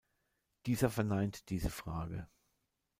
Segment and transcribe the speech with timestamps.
[0.65, 2.27] Dieser verneint diese Frage.